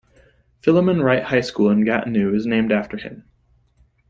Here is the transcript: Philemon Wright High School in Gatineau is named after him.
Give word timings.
Philemon 0.63 1.01
Wright 1.03 1.21
High 1.21 1.41
School 1.41 1.69
in 1.69 1.85
Gatineau 1.85 2.33
is 2.33 2.47
named 2.47 2.71
after 2.71 2.97
him. 2.97 3.23